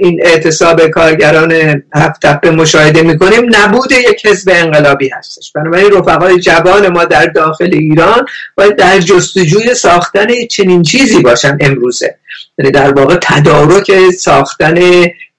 این 0.00 0.20
اعتصاب 0.22 0.86
کارگران 0.86 1.82
هفت 1.94 2.26
تپه 2.26 2.50
مشاهده 2.50 3.02
می‌کنیم. 3.02 3.50
نبود 3.50 3.92
یک 3.92 4.26
حزب 4.26 4.50
انقلابی 4.54 5.08
هستش. 5.08 5.52
بنابراین 5.54 5.92
رفقای 5.92 6.40
جوان 6.40 6.88
ما 6.88 7.04
در 7.04 7.26
داخل 7.26 7.70
ایران 7.72 8.26
باید 8.54 8.76
در 8.76 8.98
جستجوی 8.98 9.74
ساختن 9.74 10.26
چنین 10.50 10.82
چیزی 10.82 11.18
باشن 11.20 11.58
امروزه. 11.60 12.18
یعنی 12.58 12.70
در 12.70 12.92
واقع 12.92 13.16
تدارک 13.22 14.10
ساختن 14.10 14.76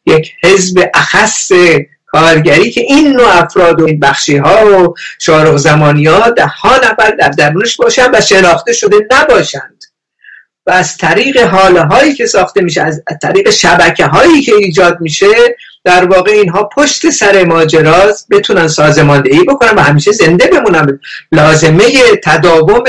یک 0.06 0.32
حزب 0.44 0.90
اخص 0.94 1.52
کارگری 2.14 2.72
که 2.72 2.82
این 2.82 3.08
نوع 3.08 3.38
افراد 3.44 3.82
و 3.82 3.86
این 3.86 4.00
بخشی 4.00 4.38
ها 4.38 4.82
و 4.82 4.94
شارق 5.20 5.56
زمانی 5.56 6.06
ها 6.06 6.30
ده 6.30 6.46
ها 6.46 6.76
نفر 6.78 7.12
در 7.20 7.30
درونش 7.30 7.76
باشن 7.76 8.12
و 8.14 8.22
شناخته 8.22 8.74
شده 8.74 8.98
نباشند. 9.12 9.84
و 10.66 10.72
از 10.72 10.98
طریق 10.98 11.38
حاله 11.38 11.82
هایی 11.82 12.14
که 12.14 12.26
ساخته 12.26 12.62
میشه 12.62 12.82
از 12.82 13.04
طریق 13.22 13.50
شبکه 13.50 14.06
هایی 14.06 14.42
که 14.42 14.56
ایجاد 14.56 15.02
میشه 15.02 15.56
در 15.84 16.06
واقع 16.06 16.32
اینها 16.32 16.64
پشت 16.64 17.10
سر 17.10 17.44
ماجراز 17.44 18.28
بتونن 18.32 18.68
سازماندهی 18.68 19.44
بکنن 19.44 19.76
و 19.76 19.82
همیشه 19.82 20.12
زنده 20.12 20.48
بمونن. 20.48 21.00
لازمه 21.32 21.86
تداوم 22.24 22.84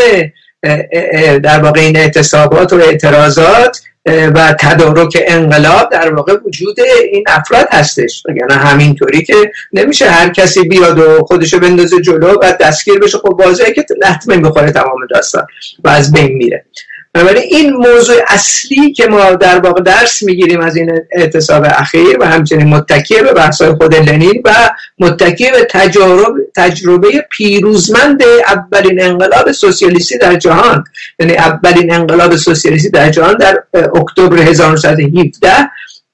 در 1.43 1.61
واقع 1.63 1.81
این 1.81 1.97
اعتصابات 1.97 2.73
و 2.73 2.77
اعتراضات 2.77 3.81
و 4.07 4.55
تدارک 4.61 5.23
انقلاب 5.27 5.91
در 5.93 6.15
واقع 6.15 6.37
وجود 6.47 6.77
این 7.13 7.25
افراد 7.29 7.67
هستش. 7.71 8.23
وگرنه 8.29 8.55
همینطوری 8.55 9.23
که 9.23 9.35
نمیشه 9.73 10.11
هر 10.11 10.29
کسی 10.29 10.69
بیاد 10.69 10.99
و 10.99 11.25
خودشو 11.25 11.59
بندازه 11.59 12.01
جلو 12.01 12.39
و 12.43 12.53
دستگیر 12.61 12.99
بشه. 12.99 13.19
خب 13.19 13.41
واضحه 13.41 13.73
که 13.73 13.87
لطمه 14.03 14.37
می‌خوره 14.37 14.73
تمام 14.73 15.07
داستان 15.11 15.47
و 15.85 15.89
از 15.89 16.13
بین 16.13 16.33
میره. 16.33 16.65
بنابراین 17.15 17.43
این 17.43 17.73
موضوع 17.73 18.17
اصلی 18.29 18.93
که 18.93 19.07
ما 19.07 19.31
در 19.31 19.59
واقع 19.59 19.83
درس 19.83 20.23
می‌گیریم 20.23 20.61
از 20.61 20.77
این 20.77 21.01
اعتصاب 21.13 21.65
اخیر 21.67 22.17
و 22.21 22.25
همچنین 22.25 22.69
متکیه 22.69 23.23
به 23.23 23.33
بحثای 23.33 23.75
خود 23.75 23.95
لنین 23.95 24.43
و 24.45 24.71
متکیه 24.99 25.51
به 25.51 25.67
تجربه, 25.71 26.41
تجربه 26.57 27.27
پیروزمند 27.31 28.23
اولین 28.47 29.03
انقلاب 29.03 29.53
سوسیالیستی 29.53 30.19
در 30.19 30.35
جهان. 30.35 30.85
یعنی 31.19 31.37
اولین 31.37 31.93
انقلاب 31.93 32.37
سوسیالیستی 32.37 32.91
در 32.91 33.11
جهان 33.11 33.37
در 33.37 33.63
اکتبر 33.75 34.37
1917 34.39 35.49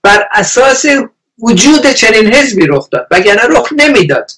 بر 0.03 0.25
اساس 0.33 0.85
وجود 1.39 1.87
چنین 1.87 2.35
حزبی 2.35 2.67
رخ 2.67 2.91
داد. 2.91 3.07
وگرنه 3.11 3.43
رخ 3.51 3.69
نمی‌داد. 3.77 4.31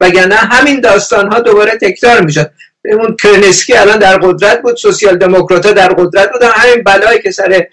وگرنه 0.00 0.34
همین 0.34 0.80
داستان 0.80 1.32
ها 1.32 1.40
دوباره 1.40 1.78
تکرار 1.80 2.20
می‌شد. 2.20 2.50
اون 2.92 3.16
کرنسکی 3.22 3.74
الان 3.74 3.98
در 3.98 4.16
قدرت 4.16 4.62
بود 4.62 4.76
سوسیال 4.76 5.18
دموکرات 5.18 5.74
در 5.74 5.88
قدرت 5.88 6.32
بودن. 6.32 6.50
همین 6.54 6.84
بلایی 6.84 7.22
که 7.22 7.30
سر 7.30 7.66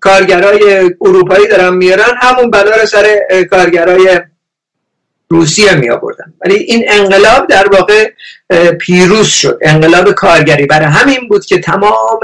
کارگرای 0.00 0.90
اروپایی 1.00 1.48
دارن 1.48 1.74
میارن 1.74 2.14
همون 2.20 2.50
بلا 2.50 2.76
رو 2.76 2.86
سر 2.86 3.06
کارگرای 3.50 4.20
روسیه 5.30 5.74
می 5.74 5.90
آوردن 5.90 6.32
ولی 6.44 6.54
این 6.54 6.84
انقلاب 6.88 7.46
در 7.46 7.68
واقع 7.68 8.10
پیروز 8.80 9.26
شد. 9.26 9.58
انقلاب 9.62 10.12
کارگری. 10.12 10.66
برای 10.66 10.86
همین 10.86 11.28
بود 11.28 11.46
که 11.46 11.60
تمام 11.60 12.20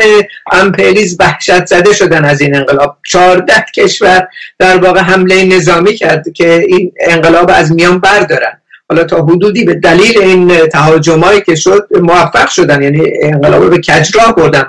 امپریالیزم 0.52 1.16
وحشت 1.20 1.66
زده 1.66 1.92
شدن 1.92 2.24
از 2.24 2.40
این 2.40 2.56
انقلاب. 2.56 2.98
چهارده 3.06 3.64
کشور 3.76 4.28
در 4.58 4.76
واقع 4.76 5.00
حمله 5.00 5.44
نظامی 5.44 5.94
کرد 5.94 6.32
که 6.32 6.64
این 6.68 6.92
انقلاب 7.00 7.50
از 7.54 7.72
میان 7.72 8.00
بردارن. 8.00 8.60
حالا 8.94 9.06
تا 9.06 9.22
حدودی 9.22 9.64
به 9.64 9.74
دلیل 9.74 10.18
این 10.18 10.66
تهاجمایی 10.66 11.40
که 11.40 11.54
شد 11.54 11.88
موفق 12.00 12.48
شدن 12.48 12.82
یعنی 12.82 13.02
انقلاب 13.22 13.70
به 13.70 13.78
کجراه 13.78 14.34
بردن 14.34 14.64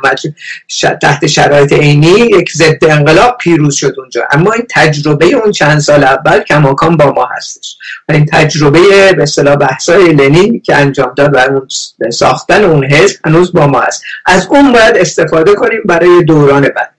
تحت 1.02 1.28
شرایط 1.28 1.74
عینی 1.74 2.20
یک 2.20 2.52
ضد 2.52 2.86
انقلاب 2.86 3.38
پیروز 3.38 3.76
شد 3.76 3.96
اونجا. 3.98 4.22
اما 4.32 4.52
این 4.52 4.66
تجربه 4.70 5.26
اون 5.26 5.52
چند 5.52 5.80
سال 5.80 6.04
اول 6.04 6.40
کماکان 6.40 6.98
با 6.98 7.12
ما 7.12 7.28
هستش. 7.38 7.78
و 8.10 8.14
این 8.14 8.26
تجربه 8.26 9.14
به 9.14 9.24
اصطلاح 9.24 9.56
بحثای 9.56 10.14
لنین 10.14 10.62
که 10.66 10.76
انجام 10.76 11.14
داد 11.18 11.36
و 11.36 11.38
اون 11.38 11.68
ساختن 12.12 12.64
اون 12.64 12.86
حزب 12.86 13.16
هنوز 13.26 13.54
با 13.54 13.68
ما 13.68 13.80
هست. 13.80 14.04
از 14.26 14.48
اون 14.48 14.74
باید 14.74 14.98
استفاده 14.98 15.56
کنیم 15.56 15.82
برای 15.86 16.24
دوران 16.24 16.62
بعد. 16.62 16.92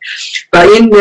و 0.53 0.57
این 0.57 0.97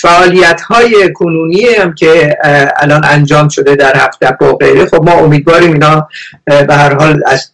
فعالیت 0.00 0.60
های 0.60 1.12
کنونی 1.12 1.64
هم 1.78 1.94
که 1.94 2.38
الان 2.76 3.04
انجام 3.04 3.48
شده 3.48 3.74
در 3.74 3.96
هفته 3.96 4.28
و 4.28 4.56
غیره. 4.56 4.86
خب 4.86 5.04
ما 5.04 5.12
امیدواریم 5.12 5.72
اینا 5.72 6.08
به 6.46 6.74
هر 6.74 6.94
حال 6.94 7.22
از 7.26 7.50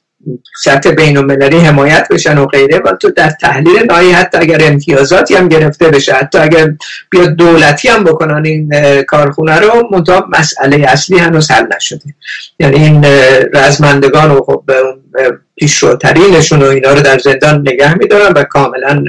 سطح 0.62 0.90
بین 0.90 1.16
المللی 1.16 1.58
حمایت 1.58 2.08
بشن 2.10 2.38
و 2.38 2.46
غیره. 2.46 2.78
و 2.78 2.92
تو 2.92 3.10
در 3.10 3.30
تحلیل 3.30 3.82
نهایی 3.90 4.12
حتی 4.12 4.38
اگر 4.38 4.58
امتیازاتی 4.62 5.34
هم 5.34 5.48
گرفته 5.48 5.88
بشه 5.88 6.14
حتی 6.14 6.38
اگر 6.38 6.72
بیاد 7.10 7.28
دولتی 7.28 7.88
هم 7.88 8.04
بکنن 8.04 8.46
این 8.46 8.72
کارخونه 9.02 9.60
رو 9.60 9.88
منتها 9.90 10.26
مسئله 10.30 10.86
اصلی 10.88 11.18
هنوز 11.18 11.50
حل 11.50 11.66
نشده. 11.76 12.14
یعنی 12.60 12.76
این 12.76 13.04
رزمندگان 13.54 14.30
و 14.30 14.40
خب 14.40 14.64
پیشروترینشون 15.56 16.62
و 16.62 16.64
اینا 16.64 16.92
رو 16.92 17.00
در 17.00 17.18
زندان 17.18 17.60
نگه 17.60 17.94
میدارن 17.94 18.32
و 18.32 18.44
کاملا 18.44 19.04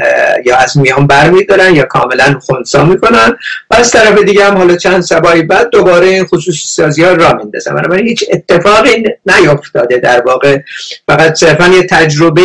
یا 0.46 0.58
از 0.58 0.78
میان 0.78 1.08
بر 1.08 1.30
میدارن 1.30 1.76
یا 1.76 1.84
کاملا 1.84 2.40
خونسا 2.40 2.86
می‌کنن. 2.86 3.38
و 3.70 3.76
از 3.76 3.92
طرف 3.92 4.24
دیگه 4.24 4.46
هم 4.46 4.58
حالا 4.58 4.76
چند 4.76 5.02
سبایی 5.02 5.42
بعد 5.42 5.70
دوباره 5.70 6.08
این 6.08 6.26
خصوصی 6.26 6.68
سازی 6.68 7.04
ها 7.04 7.12
را 7.12 7.34
میندازن. 7.34 7.76
بنابراین 7.76 8.08
هیچ 8.08 8.24
اتفاقی 8.32 9.04
نیفتاده 9.26 9.98
در 9.98 10.22
واقع. 10.22 10.60
فقط 11.08 11.36
صرفا 11.36 11.68
یه 11.68 11.84
تجربه 11.84 12.42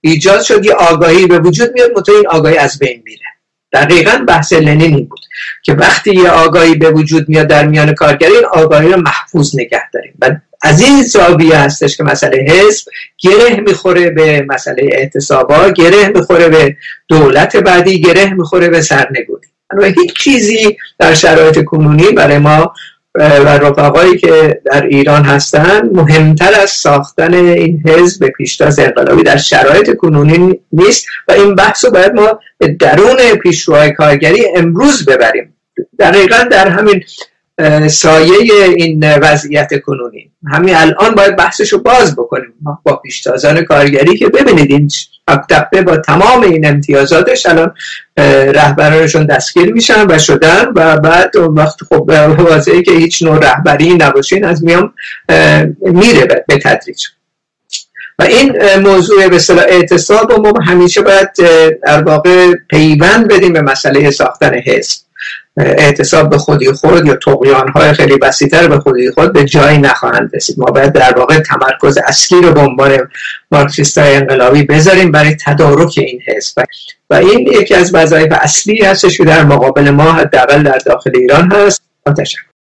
ایجاد 0.00 0.42
شد 0.42 0.66
یه 0.66 0.72
آگاهی 0.72 1.26
به 1.26 1.38
وجود 1.38 1.70
میاد 1.74 1.90
متو 1.96 2.12
این 2.12 2.26
آگاهی 2.28 2.56
از 2.56 2.78
بین 2.78 3.02
میره. 3.04 3.20
دقیقا 3.72 4.24
بحث 4.28 4.52
لنین 4.52 4.94
این 4.94 5.06
بود 5.06 5.20
که 5.62 5.72
وقتی 5.72 6.14
یه 6.14 6.28
آگاهی 6.28 6.74
به 6.74 6.90
وجود 6.90 7.28
میاد 7.28 7.46
در 7.46 7.66
میان 7.66 7.94
کارگری 7.94 8.32
این 8.32 8.44
آگاهی 8.44 8.88
رو 8.88 9.00
محفوظ 9.00 9.56
نگه 9.58 9.90
داریم. 9.92 10.14
و 10.20 10.30
از 10.66 10.80
این 10.80 11.02
زاویه 11.02 11.56
هستش 11.56 11.96
که 11.96 12.04
مسئله 12.04 12.44
حزب 12.48 12.86
گره 13.18 13.60
می‌خوره 13.60 14.10
به 14.10 14.46
مسئله 14.48 14.88
اعتصابا 14.92 15.70
گره 15.70 16.08
می‌خوره 16.08 16.48
به 16.48 16.76
دولت 17.08 17.56
بعدی 17.56 18.00
گره 18.00 18.34
می‌خوره 18.34 18.68
به 18.68 18.80
سرنگونی. 18.80 19.46
هیچ 19.96 20.12
چیزی 20.18 20.76
در 20.98 21.14
شرایط 21.14 21.64
کنونی 21.64 22.12
برای 22.12 22.38
ما 22.38 22.72
و 23.14 23.22
رفقایی 23.48 24.18
که 24.18 24.60
در 24.64 24.86
ایران 24.86 25.24
هستن 25.24 25.88
مهمتر 25.92 26.60
از 26.62 26.70
ساختن 26.70 27.34
این 27.34 27.82
حزب 27.86 28.26
پیشتاز 28.26 28.78
انقلابی 28.78 29.22
در 29.22 29.36
شرایط 29.36 29.96
کنونی 29.96 30.60
نیست 30.72 31.06
و 31.28 31.32
این 31.32 31.54
بحث 31.54 31.84
رو 31.84 31.90
باید 31.90 32.12
ما 32.12 32.38
به 32.58 32.68
درون 32.68 33.16
پیشروهای 33.42 33.92
کارگری 33.92 34.44
امروز 34.56 35.04
ببریم. 35.04 35.54
دقیقا 35.98 36.44
در 36.50 36.68
همین 36.68 37.02
سایه 37.88 38.64
این 38.76 39.12
وضعیت 39.12 39.80
کنونی. 39.80 40.30
همین 40.52 40.74
الان 40.76 41.14
باید 41.14 41.36
بحثش 41.36 41.72
رو 41.72 41.78
باز 41.78 42.16
بکنیم. 42.16 42.54
با 42.82 42.96
پیشتازان 42.96 43.62
کارگری 43.62 44.16
که 44.16 44.28
ببینید 44.28 44.70
این 44.70 44.88
تقطبه 45.26 45.82
با 45.82 45.96
تمام 45.96 46.42
این 46.42 46.66
امتیازاتش 46.66 47.46
الان 47.46 47.74
رهبرانشون 48.54 49.26
دستگیر 49.26 49.72
میشن 49.72 50.06
و 50.08 50.18
شدن 50.18 50.64
و 50.74 50.96
بعد 50.96 51.36
وقت 51.36 51.84
خب 51.88 52.10
واضحه 52.38 52.82
که 52.82 52.92
هیچ 52.92 53.22
نوع 53.22 53.38
رهبری 53.38 53.94
نباشین 53.94 54.44
از 54.44 54.64
میام 54.64 54.94
میره 55.80 56.44
به 56.48 56.58
تدریج. 56.58 57.04
و 58.18 58.22
این 58.22 58.76
موضوع 58.76 59.28
به 59.28 59.38
صلاح 59.38 59.64
اعتصاب 59.68 60.38
و 60.38 60.42
ما 60.42 60.52
همیشه 60.60 61.02
باید 61.02 61.28
در 61.86 62.02
واقع 62.02 62.52
پیوند 62.70 63.28
بدیم 63.28 63.52
به 63.52 63.62
مسئله 63.62 64.10
ساختن 64.10 64.54
حزب. 64.54 65.05
اعتصاب 65.56 66.30
به 66.30 66.38
خودی 66.38 66.72
خود 66.72 67.06
یا 67.06 67.16
تقیان 67.16 67.68
های 67.68 67.92
خیلی 67.92 68.16
بسیتر 68.16 68.68
به 68.68 68.78
خودی 68.78 69.10
خود 69.10 69.32
به 69.32 69.44
جایی 69.44 69.78
نخواهند 69.78 70.30
رسید. 70.34 70.58
ما 70.58 70.66
باید 70.66 70.92
در 70.92 71.18
واقع 71.18 71.38
تمرکز 71.38 71.98
اصلی 72.06 72.42
رو 72.42 72.52
به 72.52 72.60
عنوان 72.60 72.98
مارکسیست 73.50 73.98
انقلابی 73.98 74.62
بذاریم 74.62 75.12
برای 75.12 75.36
تدارک 75.44 75.94
این 75.96 76.20
حزب 76.26 76.64
و 77.10 77.14
این 77.14 77.48
یکی 77.52 77.74
از 77.74 77.94
وظایف 77.94 78.32
اصلی 78.32 78.84
هستش 78.84 79.16
که 79.16 79.24
در 79.24 79.44
مقابل 79.44 79.90
ما 79.90 80.12
حداقل 80.12 80.62
در 80.62 80.78
داخل 80.78 81.10
ایران 81.14 81.52
هست. 81.52 81.82
تشکر. 82.18 82.55